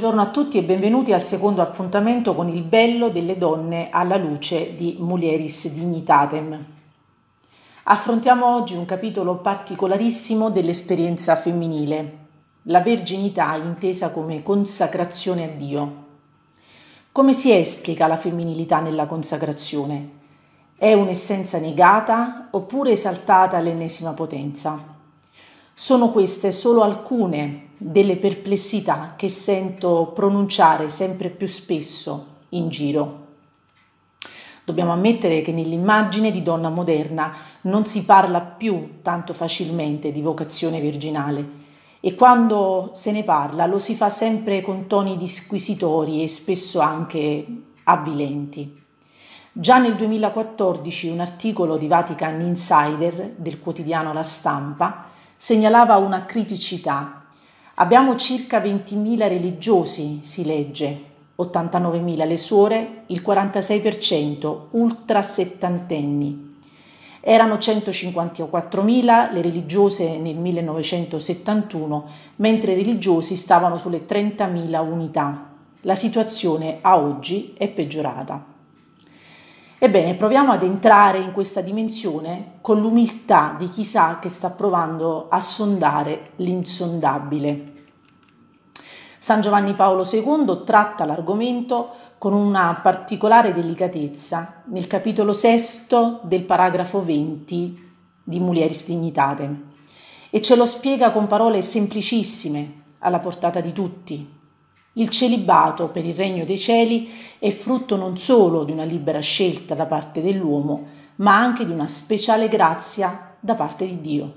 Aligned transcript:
Buongiorno 0.00 0.30
a 0.30 0.32
tutti 0.32 0.56
e 0.56 0.62
benvenuti 0.62 1.12
al 1.12 1.20
secondo 1.20 1.60
appuntamento 1.60 2.34
con 2.34 2.48
il 2.48 2.62
bello 2.62 3.10
delle 3.10 3.36
donne 3.36 3.90
alla 3.90 4.16
luce 4.16 4.74
di 4.74 4.96
Mulieris 4.98 5.70
Dignitatem. 5.74 6.64
Affrontiamo 7.82 8.46
oggi 8.46 8.76
un 8.76 8.86
capitolo 8.86 9.36
particolarissimo 9.36 10.48
dell'esperienza 10.48 11.36
femminile, 11.36 12.16
la 12.62 12.80
verginità 12.80 13.54
intesa 13.56 14.10
come 14.10 14.42
consacrazione 14.42 15.44
a 15.44 15.48
Dio. 15.48 16.04
Come 17.12 17.34
si 17.34 17.52
esplica 17.52 18.06
la 18.06 18.16
femminilità 18.16 18.80
nella 18.80 19.04
consacrazione? 19.04 20.12
È 20.78 20.94
un'essenza 20.94 21.58
negata 21.58 22.48
oppure 22.52 22.92
esaltata 22.92 23.58
all'ennesima 23.58 24.14
potenza? 24.14 24.82
Sono 25.74 26.08
queste 26.08 26.52
solo 26.52 26.84
alcune 26.84 27.68
delle 27.82 28.18
perplessità 28.18 29.14
che 29.16 29.30
sento 29.30 30.12
pronunciare 30.14 30.90
sempre 30.90 31.30
più 31.30 31.46
spesso 31.46 32.26
in 32.50 32.68
giro. 32.68 33.28
Dobbiamo 34.64 34.92
ammettere 34.92 35.40
che 35.40 35.50
nell'immagine 35.50 36.30
di 36.30 36.42
donna 36.42 36.68
moderna 36.68 37.34
non 37.62 37.86
si 37.86 38.04
parla 38.04 38.42
più 38.42 38.98
tanto 39.00 39.32
facilmente 39.32 40.12
di 40.12 40.20
vocazione 40.20 40.78
virginale 40.78 41.48
e 42.00 42.14
quando 42.14 42.90
se 42.92 43.12
ne 43.12 43.24
parla 43.24 43.64
lo 43.64 43.78
si 43.78 43.94
fa 43.94 44.10
sempre 44.10 44.60
con 44.60 44.86
toni 44.86 45.16
disquisitori 45.16 46.22
e 46.22 46.28
spesso 46.28 46.80
anche 46.80 47.46
avvilenti. 47.84 48.78
Già 49.52 49.78
nel 49.78 49.96
2014 49.96 51.08
un 51.08 51.20
articolo 51.20 51.78
di 51.78 51.88
Vatican 51.88 52.40
Insider 52.42 53.34
del 53.36 53.58
quotidiano 53.58 54.12
La 54.12 54.22
Stampa 54.22 55.06
segnalava 55.34 55.96
una 55.96 56.26
criticità. 56.26 57.19
Abbiamo 57.80 58.14
circa 58.14 58.60
20.000 58.60 59.16
religiosi, 59.26 60.18
si 60.20 60.44
legge, 60.44 60.98
89.000 61.38 62.26
le 62.26 62.36
suore, 62.36 63.04
il 63.06 63.22
46% 63.26 64.66
ultra 64.72 65.22
settantenni. 65.22 66.58
Erano 67.22 67.54
154.000 67.54 69.32
le 69.32 69.40
religiose 69.40 70.18
nel 70.18 70.36
1971, 70.36 72.06
mentre 72.36 72.72
i 72.72 72.76
religiosi 72.76 73.34
stavano 73.34 73.78
sulle 73.78 74.04
30.000 74.04 74.78
unità. 74.86 75.52
La 75.80 75.94
situazione 75.94 76.80
a 76.82 76.98
oggi 76.98 77.54
è 77.56 77.66
peggiorata. 77.68 78.49
Ebbene, 79.82 80.14
proviamo 80.14 80.52
ad 80.52 80.62
entrare 80.62 81.20
in 81.20 81.32
questa 81.32 81.62
dimensione 81.62 82.58
con 82.60 82.80
l'umiltà 82.80 83.54
di 83.56 83.70
chi 83.70 83.82
sa 83.82 84.18
che 84.18 84.28
sta 84.28 84.50
provando 84.50 85.28
a 85.30 85.40
sondare 85.40 86.32
l'insondabile. 86.36 87.72
San 89.18 89.40
Giovanni 89.40 89.72
Paolo 89.72 90.04
II 90.04 90.64
tratta 90.66 91.06
l'argomento 91.06 91.92
con 92.18 92.34
una 92.34 92.78
particolare 92.82 93.54
delicatezza 93.54 94.64
nel 94.66 94.86
capitolo 94.86 95.32
sesto 95.32 96.20
del 96.24 96.44
paragrafo 96.44 97.02
20 97.02 97.92
di 98.22 98.38
Mulieris 98.38 98.84
Dignitate 98.84 99.62
e 100.28 100.42
ce 100.42 100.56
lo 100.56 100.66
spiega 100.66 101.10
con 101.10 101.26
parole 101.26 101.62
semplicissime 101.62 102.82
alla 102.98 103.18
portata 103.18 103.60
di 103.60 103.72
tutti, 103.72 104.39
il 104.94 105.08
celibato 105.08 105.88
per 105.88 106.04
il 106.04 106.14
regno 106.14 106.44
dei 106.44 106.58
cieli 106.58 107.08
è 107.38 107.50
frutto 107.50 107.94
non 107.94 108.16
solo 108.16 108.64
di 108.64 108.72
una 108.72 108.82
libera 108.82 109.20
scelta 109.20 109.74
da 109.76 109.86
parte 109.86 110.20
dell'uomo, 110.20 110.86
ma 111.16 111.36
anche 111.36 111.64
di 111.64 111.70
una 111.70 111.86
speciale 111.86 112.48
grazia 112.48 113.36
da 113.38 113.54
parte 113.54 113.86
di 113.86 114.00
Dio. 114.00 114.34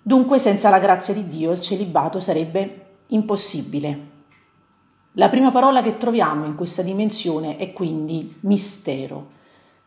Dunque 0.00 0.38
senza 0.38 0.70
la 0.70 0.78
grazia 0.78 1.12
di 1.12 1.28
Dio 1.28 1.52
il 1.52 1.60
celibato 1.60 2.20
sarebbe 2.20 2.86
impossibile. 3.08 4.12
La 5.12 5.28
prima 5.28 5.50
parola 5.50 5.82
che 5.82 5.98
troviamo 5.98 6.46
in 6.46 6.54
questa 6.54 6.82
dimensione 6.82 7.56
è 7.56 7.72
quindi 7.72 8.36
mistero. 8.40 9.32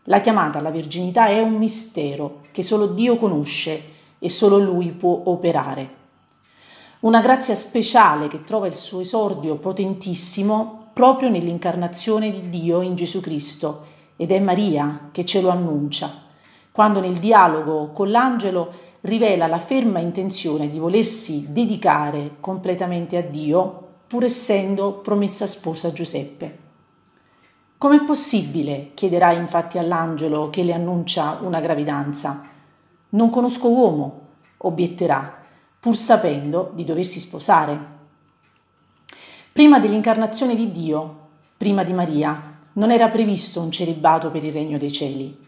La 0.04 0.22
chiamata 0.22 0.60
alla 0.60 0.70
virginità 0.70 1.28
è 1.28 1.42
un 1.42 1.56
mistero 1.56 2.44
che 2.52 2.62
solo 2.62 2.88
Dio 2.88 3.18
conosce 3.18 3.96
e 4.20 4.30
solo 4.30 4.60
Lui 4.60 4.92
può 4.92 5.24
operare 5.26 5.97
una 7.00 7.22
grazia 7.22 7.54
speciale 7.54 8.28
che 8.28 8.44
trova 8.44 8.66
il 8.66 8.76
suo 8.76 9.02
esordio 9.02 9.58
potentissimo 9.58 10.90
proprio 10.94 11.30
nell'incarnazione 11.30 12.32
di 12.32 12.50
Dio 12.50 12.82
in 12.82 12.96
Gesù 12.96 13.22
Cristo 13.22 13.86
ed 14.16 14.32
è 14.32 14.40
Maria 14.40 15.10
che 15.12 15.24
ce 15.24 15.42
lo 15.42 15.50
annuncia, 15.50 16.12
quando 16.72 17.00
nel 17.00 17.18
dialogo 17.18 17.92
con 17.92 18.10
l'angelo 18.10 18.86
rivela 19.02 19.46
la 19.46 19.60
ferma 19.60 20.00
intenzione 20.00 20.68
di 20.68 20.80
volersi 20.80 21.46
dedicare 21.50 22.38
completamente 22.40 23.16
a 23.18 23.22
Dio, 23.22 23.86
pur 24.08 24.24
essendo 24.24 24.94
promessa 24.94 25.46
sposa 25.46 25.90
a 25.90 25.94
Giuseppe. 25.94 26.66
Com'è 27.78 28.04
possibile, 28.04 28.90
chiederà 28.96 29.34
infatti 29.34 29.78
all'angelo 29.78 30.50
che 30.50 30.64
le 30.64 30.74
annuncia 30.74 31.38
una 31.44 31.60
gravidanza? 31.60 32.44
Non 33.10 33.30
conosco 33.30 33.70
uomo, 33.70 34.22
obietterà 34.58 35.37
pur 35.80 35.96
sapendo 35.96 36.72
di 36.74 36.84
doversi 36.84 37.20
sposare. 37.20 37.96
Prima 39.52 39.80
dell'incarnazione 39.80 40.56
di 40.56 40.72
Dio, 40.72 41.28
prima 41.58 41.84
di 41.84 41.94
Maria, 41.94 42.60
non 42.74 42.92
era 42.92 43.10
previsto 43.10 43.62
un 43.62 43.72
celibato 43.72 44.30
per 44.30 44.44
il 44.44 44.52
regno 44.52 44.78
dei 44.78 44.92
cieli. 44.92 45.46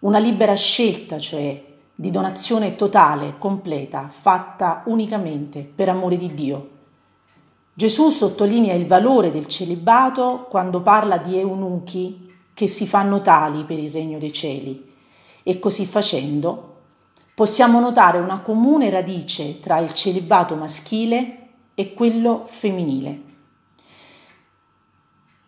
Una 0.00 0.18
libera 0.18 0.54
scelta, 0.54 1.18
cioè, 1.18 1.60
di 1.94 2.10
donazione 2.10 2.74
totale, 2.74 3.36
completa, 3.38 4.08
fatta 4.08 4.82
unicamente 4.86 5.62
per 5.62 5.88
amore 5.88 6.16
di 6.16 6.34
Dio. 6.34 6.68
Gesù 7.74 8.10
sottolinea 8.10 8.74
il 8.74 8.86
valore 8.86 9.30
del 9.30 9.46
celibato 9.46 10.46
quando 10.48 10.82
parla 10.82 11.16
di 11.16 11.38
eunuchi 11.38 12.30
che 12.54 12.66
si 12.66 12.86
fanno 12.86 13.22
tali 13.22 13.64
per 13.64 13.78
il 13.78 13.90
regno 13.90 14.18
dei 14.18 14.32
cieli 14.32 14.90
e 15.42 15.58
così 15.58 15.86
facendo 15.86 16.71
possiamo 17.34 17.80
notare 17.80 18.18
una 18.18 18.40
comune 18.40 18.90
radice 18.90 19.58
tra 19.58 19.78
il 19.78 19.92
celibato 19.94 20.54
maschile 20.54 21.38
e 21.74 21.94
quello 21.94 22.44
femminile. 22.46 23.22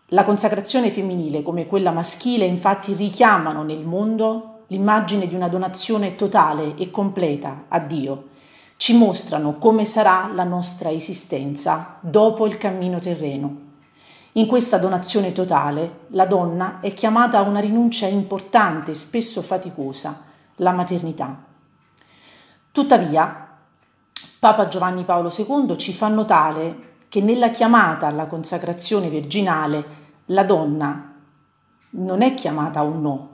La 0.09 0.23
consacrazione 0.23 0.89
femminile 0.91 1.41
come 1.41 1.67
quella 1.67 1.91
maschile 1.91 2.45
infatti 2.45 2.93
richiamano 2.93 3.63
nel 3.63 3.83
mondo 3.83 4.63
l'immagine 4.67 5.27
di 5.27 5.35
una 5.35 5.47
donazione 5.47 6.15
totale 6.15 6.75
e 6.75 6.89
completa 6.89 7.65
a 7.67 7.79
Dio, 7.79 8.29
ci 8.77 8.97
mostrano 8.97 9.57
come 9.57 9.85
sarà 9.85 10.29
la 10.33 10.43
nostra 10.43 10.91
esistenza 10.91 11.97
dopo 12.01 12.45
il 12.45 12.57
cammino 12.57 12.99
terreno. 12.99 13.63
In 14.33 14.47
questa 14.47 14.77
donazione 14.77 15.31
totale 15.31 15.99
la 16.09 16.25
donna 16.25 16.79
è 16.81 16.91
chiamata 16.93 17.37
a 17.37 17.47
una 17.47 17.59
rinuncia 17.59 18.07
importante 18.07 18.93
spesso 18.93 19.41
faticosa, 19.41 20.23
la 20.57 20.71
maternità. 20.71 21.44
Tuttavia, 22.75 23.57
Papa 24.37 24.67
Giovanni 24.67 25.05
Paolo 25.05 25.33
II 25.33 25.77
ci 25.77 25.93
fa 25.93 26.09
notare 26.09 26.95
che 27.07 27.21
nella 27.21 27.49
chiamata 27.49 28.07
alla 28.07 28.27
consacrazione 28.27 29.07
virginale 29.07 29.85
la 30.25 30.43
donna 30.43 31.15
non 31.91 32.21
è 32.21 32.33
chiamata 32.33 32.81
a 32.81 32.83
un 32.83 32.99
no 32.99 33.29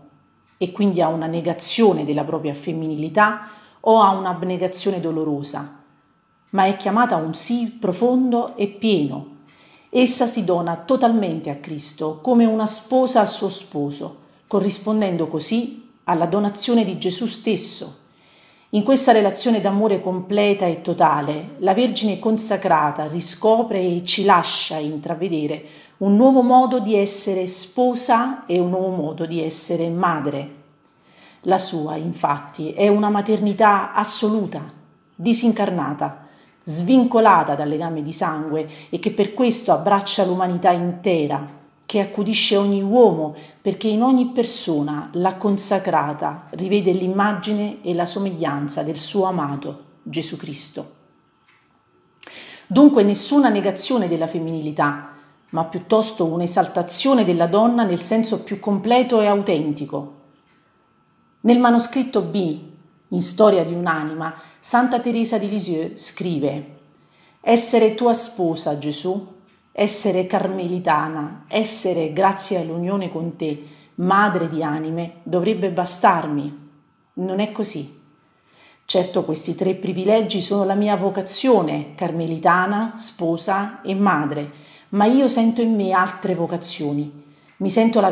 e 0.60 0.72
quindi 0.72 1.02
a 1.02 1.08
una 1.08 1.26
negazione 1.26 2.06
della 2.06 2.24
propria 2.24 2.54
femminilità 2.54 3.48
o 3.80 4.04
a 4.04 4.12
un'abnegazione 4.12 5.00
dolorosa, 5.00 5.80
ma 6.52 6.66
è 6.66 6.78
chiamata 6.78 7.16
a 7.16 7.20
un 7.20 7.34
sì 7.34 7.78
profondo 7.80 8.56
e 8.56 8.68
pieno. 8.68 9.38
Essa 9.90 10.28
si 10.28 10.44
dona 10.44 10.76
totalmente 10.76 11.50
a 11.50 11.56
Cristo 11.56 12.20
come 12.22 12.46
una 12.46 12.68
sposa 12.68 13.22
al 13.22 13.28
suo 13.28 13.50
sposo, 13.50 14.18
corrispondendo 14.46 15.26
così 15.26 15.94
alla 16.04 16.28
donazione 16.28 16.84
di 16.84 17.00
Gesù 17.00 17.26
stesso 17.26 18.01
in 18.74 18.84
questa 18.84 19.12
relazione 19.12 19.60
d'amore 19.60 20.00
completa 20.00 20.66
e 20.66 20.82
totale, 20.82 21.56
la 21.58 21.74
Vergine 21.74 22.20
consacrata 22.20 23.06
riscopre 23.06 23.82
e 23.82 24.02
ci 24.06 24.24
lascia 24.24 24.78
intravedere 24.78 25.64
un 25.98 26.16
nuovo 26.16 26.42
modo 26.42 26.80
di 26.80 26.96
essere 26.96 27.48
sposa 27.48 28.46
e 28.46 28.60
un 28.60 28.70
nuovo 28.70 28.96
modo 28.96 29.26
di 29.26 29.44
essere 29.44 29.90
madre. 29.90 30.56
La 31.42 31.58
sua, 31.58 31.98
infatti, 31.98 32.72
è 32.72 32.88
una 32.88 33.10
maternità 33.10 33.92
assoluta, 33.92 34.62
disincarnata, 35.16 36.28
svincolata 36.64 37.56
dal 37.56 37.68
legame 37.68 38.02
di 38.02 38.14
sangue 38.14 38.70
e 38.90 39.00
che 39.00 39.12
per 39.12 39.34
questo 39.34 39.74
abbraccia 39.74 40.24
l'umanità 40.24 40.72
intera 40.72 41.60
che 41.92 42.00
accudisce 42.00 42.56
ogni 42.56 42.82
uomo, 42.82 43.36
perché 43.62 43.90
in 43.90 44.02
ogni 44.02 44.28
persona 44.28 45.10
la 45.16 45.36
consacrata 45.36 46.48
rivede 46.52 46.94
l'immagine 46.94 47.82
e 47.82 47.94
la 47.94 48.06
somiglianza 48.06 48.82
del 48.82 48.96
suo 48.96 49.26
amato 49.26 49.84
Gesù 50.02 50.38
Cristo. 50.38 50.94
Dunque 52.66 53.04
nessuna 53.04 53.50
negazione 53.50 54.08
della 54.08 54.28
femminilità, 54.28 55.16
ma 55.50 55.66
piuttosto 55.66 56.24
un'esaltazione 56.28 57.26
della 57.26 57.48
donna 57.48 57.84
nel 57.84 58.00
senso 58.00 58.40
più 58.40 58.62
completo 58.62 59.20
e 59.20 59.26
autentico. 59.26 60.20
Nel 61.42 61.60
manoscritto 61.60 62.22
B, 62.22 62.58
in 63.10 63.22
Storia 63.22 63.66
di 63.66 63.74
un'anima, 63.74 64.34
Santa 64.60 65.02
Teresa 65.02 65.38
di 65.38 65.50
Lisieux 65.50 66.02
scrive 66.02 66.78
Essere 67.42 67.96
tua 67.96 68.14
sposa, 68.14 68.78
Gesù, 68.78 69.40
essere 69.74 70.28
carmelitana, 70.28 71.46
essere, 71.48 72.12
grazie 72.12 72.60
all'unione 72.60 73.10
con 73.10 73.36
te, 73.36 73.64
madre 73.96 74.50
di 74.50 74.64
anime, 74.64 75.16
dovrebbe 75.24 75.72
bastarmi. 75.72 76.70
Non 77.14 77.40
è 77.40 77.52
così. 77.52 78.00
Certo 78.84 79.24
questi 79.24 79.56
tre 79.56 79.76
privilegi 79.76 80.42
sono 80.42 80.66
la 80.66 80.74
mia 80.74 80.98
vocazione, 80.98 81.96
carmelitana, 81.96 82.94
sposa 82.98 83.82
e 83.82 83.96
madre, 83.96 84.52
ma 84.90 85.06
io 85.06 85.30
sento 85.30 85.62
in 85.62 85.76
me 85.76 85.92
altre 85.92 86.36
vocazioni. 86.36 87.20
Mi 87.58 87.70
sento 87.70 88.02
la, 88.02 88.12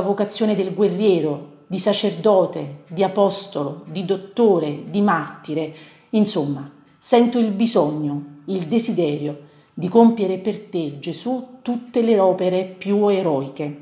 vocazione 0.00 0.54
del 0.54 0.74
guerriero, 0.74 1.58
di 1.66 1.78
sacerdote, 1.78 2.84
di 2.88 3.02
apostolo, 3.02 3.84
di 3.88 4.04
dottore, 4.04 4.84
di 4.88 5.00
martire, 5.00 5.74
insomma, 6.10 6.70
sento 6.98 7.38
il 7.38 7.50
bisogno, 7.50 8.42
il 8.44 8.66
desiderio 8.66 9.48
di 9.80 9.88
compiere 9.88 10.36
per 10.36 10.60
te, 10.66 10.98
Gesù, 10.98 11.60
tutte 11.62 12.02
le 12.02 12.20
opere 12.20 12.66
più 12.66 13.08
eroiche. 13.08 13.80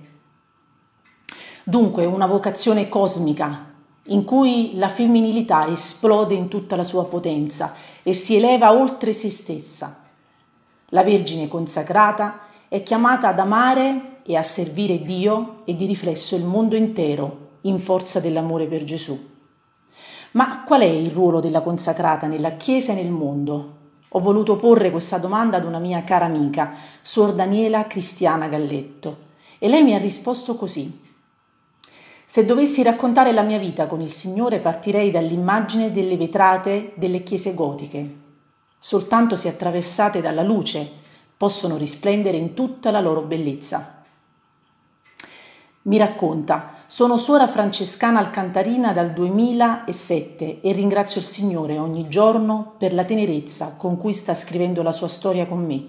Dunque 1.65 2.07
una 2.07 2.27
vocazione 2.27 2.89
cosmica 2.89 3.75
in 4.05 4.23
cui 4.23 4.77
la 4.77 4.89
femminilità 4.89 5.67
esplode 5.67 6.35
in 6.35 6.47
tutta 6.47 6.77
la 6.77 6.85
sua 6.85 7.07
potenza 7.07 7.75
e 8.05 8.13
si 8.13 8.37
eleva 8.37 8.73
oltre 8.73 9.13
se 9.13 9.29
stessa. 9.29 10.05
La 10.91 11.03
Vergine 11.03 11.49
consacrata 11.49 12.43
è 12.69 12.85
chiamata 12.85 13.27
ad 13.27 13.41
amare 13.41 14.19
e 14.23 14.37
a 14.37 14.43
servire 14.45 15.03
Dio 15.03 15.63
e 15.65 15.75
di 15.75 15.85
riflesso 15.85 16.37
il 16.37 16.45
mondo 16.45 16.77
intero 16.77 17.57
in 17.63 17.81
forza 17.81 18.21
dell'amore 18.21 18.67
per 18.67 18.85
Gesù. 18.85 19.19
Ma 20.31 20.63
qual 20.63 20.83
è 20.83 20.85
il 20.85 21.11
ruolo 21.11 21.41
della 21.41 21.61
consacrata 21.61 22.29
nella 22.29 22.53
Chiesa 22.53 22.93
e 22.93 22.95
nel 22.95 23.11
mondo? 23.11 23.78
Ho 24.11 24.21
voluto 24.21 24.57
porre 24.57 24.91
questa 24.91 25.19
domanda 25.19 25.59
ad 25.59 25.65
una 25.65 25.79
mia 25.79 26.03
cara 26.03 26.25
amica, 26.25 26.75
Suor 27.03 27.35
Daniela 27.35 27.87
Cristiana 27.87 28.49
Galletto, 28.49 29.17
e 29.59 29.69
lei 29.69 29.83
mi 29.83 29.95
ha 29.95 29.99
risposto 29.99 30.57
così. 30.57 31.07
Se 32.25 32.45
dovessi 32.45 32.83
raccontare 32.83 33.33
la 33.33 33.43
mia 33.43 33.59
vita 33.59 33.87
con 33.87 34.01
il 34.01 34.11
Signore 34.11 34.61
partirei 34.61 35.11
dall'immagine 35.11 35.91
delle 35.91 36.17
vetrate 36.17 36.93
delle 36.97 37.23
chiese 37.23 37.55
gotiche. 37.55 38.17
Soltanto 38.79 39.35
se 39.37 39.49
attraversate 39.49 40.21
dalla 40.21 40.43
luce 40.43 40.89
possono 41.37 41.77
risplendere 41.77 42.37
in 42.37 42.55
tutta 42.55 42.91
la 42.91 43.01
loro 43.01 43.23
bellezza. 43.23 43.98
Mi 45.89 45.97
racconta, 45.97 46.75
sono 46.87 47.17
suora 47.17 47.49
francescana 47.49 48.19
alcantarina 48.19 48.93
dal 48.93 49.11
2007 49.11 50.61
e 50.61 50.73
ringrazio 50.73 51.19
il 51.19 51.27
Signore 51.27 51.79
ogni 51.79 52.09
giorno 52.09 52.75
per 52.77 52.93
la 52.93 53.07
tenerezza 53.07 53.73
con 53.75 53.97
cui 53.97 54.13
sta 54.13 54.35
scrivendo 54.35 54.83
la 54.83 54.93
sua 54.93 55.09
storia 55.09 55.47
con 55.47 55.65
me. 55.65 55.83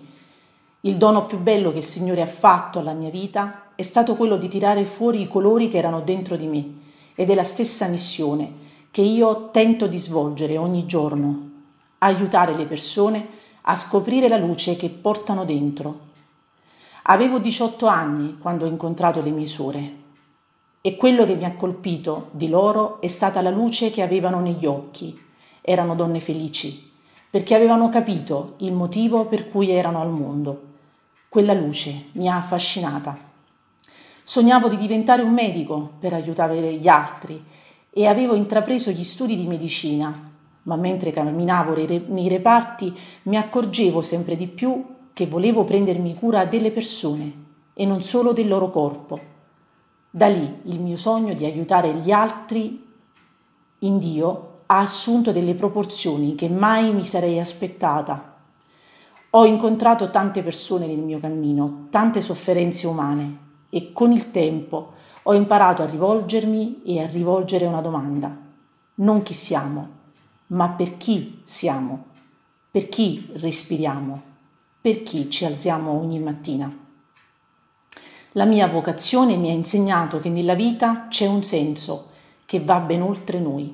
Il 0.81 0.96
dono 0.96 1.25
più 1.25 1.38
bello 1.40 1.74
che 1.74 1.80
il 1.80 1.84
Signore 1.84 2.22
ha 2.22 2.28
fatto 2.28 2.80
alla 2.80 2.94
mia 2.94 3.10
vita 3.10 3.72
è 3.75 3.81
stato 3.81 4.16
quello 4.16 4.38
di 4.38 4.48
tirare 4.48 4.86
fuori 4.86 5.19
i 5.19 5.28
colori 5.28 5.68
che 5.68 5.80
erano 5.80 6.00
dentro 6.00 6.38
di 6.38 6.48
me 6.48 6.66
ed 7.13 7.30
è 7.30 7.36
la 7.36 7.44
stessa 7.44 7.88
missione 7.88 8.54
che 8.92 9.01
io 9.01 9.50
tento 9.51 9.86
di 9.86 9.98
svolgere 9.98 10.57
ogni 10.57 10.86
giorno, 10.86 11.50
aiutare 11.98 12.56
le 12.56 12.68
persone 12.68 13.28
a 13.63 13.75
scoprire 13.75 14.30
la 14.30 14.38
luce 14.38 14.78
che 14.78 14.88
portano 14.88 15.44
dentro 15.44 16.07
Avevo 17.04 17.40
18 17.40 17.88
anni 17.88 18.38
quando 18.38 18.66
ho 18.66 18.68
incontrato 18.68 19.22
le 19.22 19.31
mie 19.31 19.48
suore 19.48 19.94
e 20.81 20.96
quello 20.96 21.25
che 21.25 21.36
mi 21.36 21.46
ha 21.46 21.56
colpito 21.56 22.30
di 22.31 22.50
loro 22.50 23.01
è 23.01 23.07
stata 23.07 23.42
la 23.42 23.50
luce 23.50 23.90
che 23.90 24.01
avevano 24.01 24.40
negli 24.40 24.66
occhi. 24.66 25.18
Erano 25.62 25.96
donne 25.96 26.19
felici, 26.19 26.92
perché 27.30 27.56
avevano 27.56 27.90
capito 27.90 28.56
il 28.60 28.74
motivo 28.74 29.25
per 29.25 29.48
cui 29.48 29.72
erano 29.72 30.01
al 30.01 30.10
mondo. 30.10 30.68
Quella 31.30 31.54
luce 31.54 32.06
mi 32.13 32.30
ha 32.30 32.38
affascinata. 32.38 33.18
Sognavo 34.24 34.68
di 34.68 34.75
diventare 34.75 35.22
un 35.22 35.34
medico 35.34 35.94
per 36.00 36.13
aiutare 36.13 36.74
gli 36.74 36.88
altri 36.88 37.44
e 37.90 38.07
avevo 38.07 38.36
intrapreso 38.36 38.92
gli 38.92 39.04
studi 39.04 39.36
di 39.36 39.48
medicina, 39.48 40.30
ma 40.63 40.75
mentre 40.75 41.12
camminavo 41.12 41.75
nei 41.75 42.28
reparti 42.28 42.96
mi 43.24 43.38
accorgevo 43.38 44.01
sempre 44.01 44.36
di 44.36 44.48
più 44.48 44.98
che 45.19 45.27
volevo 45.27 45.66
prendermi 45.66 46.16
cura 46.16 46.45
delle 46.45 46.71
persone 46.71 47.48
e 47.74 47.86
non 47.86 48.01
solo 48.01 48.31
del 48.31 48.48
loro 48.48 48.69
corpo. 48.69 49.19
Da 50.10 50.27
lì 50.27 50.62
il 50.63 50.80
mio 50.80 50.95
sogno 50.95 51.33
di 51.33 51.44
aiutare 51.44 51.94
gli 51.95 52.10
altri 52.10 52.88
in 53.80 54.00
Dio 54.00 54.60
ha 54.68 54.80
assunto 54.80 55.33
delle 55.33 55.56
proporzioni 55.56 56.36
che 56.36 56.48
mai 56.48 56.94
mi 56.94 57.04
sarei 57.04 57.38
aspettata. 57.38 58.38
Ho 59.31 59.44
incontrato 59.44 60.10
tante 60.10 60.42
persone 60.42 60.88
nel 60.88 61.00
mio 61.00 61.19
cammino, 61.19 61.88
tante 61.89 62.22
sofferenze 62.22 62.88
umane 62.88 63.39
e 63.69 63.92
con 63.92 64.13
il 64.13 64.31
tempo 64.31 64.94
ho 65.24 65.33
imparato 65.33 65.81
a 65.81 65.86
rivolgermi 65.86 66.83
e 66.86 67.01
a 67.01 67.07
rivolgere 67.07 67.65
una 67.65 67.81
domanda. 67.81 68.33
Non 68.95 69.22
chi 69.22 69.33
siamo, 69.33 69.89
ma 70.48 70.69
per 70.69 70.95
chi 70.95 71.42
siamo, 71.44 72.06
per 72.72 72.88
chi 72.88 73.30
respiriamo 73.33 74.27
per 74.81 75.03
chi 75.03 75.29
ci 75.29 75.45
alziamo 75.45 75.91
ogni 75.91 76.19
mattina. 76.19 76.73
La 78.33 78.45
mia 78.45 78.67
vocazione 78.67 79.35
mi 79.35 79.49
ha 79.49 79.53
insegnato 79.53 80.19
che 80.19 80.29
nella 80.29 80.53
vita 80.53 81.07
c'è 81.09 81.25
un 81.25 81.43
senso 81.43 82.09
che 82.45 82.61
va 82.61 82.79
ben 82.79 83.01
oltre 83.01 83.39
noi. 83.39 83.73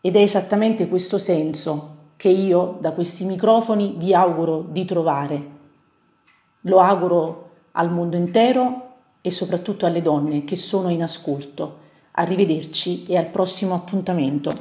Ed 0.00 0.14
è 0.14 0.20
esattamente 0.20 0.88
questo 0.88 1.18
senso 1.18 1.96
che 2.16 2.28
io 2.28 2.76
da 2.80 2.92
questi 2.92 3.24
microfoni 3.24 3.94
vi 3.96 4.14
auguro 4.14 4.64
di 4.68 4.84
trovare. 4.84 5.50
Lo 6.62 6.80
auguro 6.80 7.50
al 7.72 7.90
mondo 7.90 8.16
intero 8.16 8.94
e 9.20 9.30
soprattutto 9.30 9.86
alle 9.86 10.02
donne 10.02 10.44
che 10.44 10.56
sono 10.56 10.88
in 10.90 11.02
ascolto. 11.02 11.78
Arrivederci 12.12 13.06
e 13.06 13.16
al 13.16 13.26
prossimo 13.26 13.74
appuntamento. 13.74 14.52